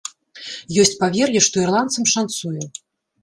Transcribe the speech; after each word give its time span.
Ёсць 0.83 0.95
павер'е, 1.01 1.39
што 1.47 1.55
ірландцам 1.65 2.07
шанцуе. 2.13 2.65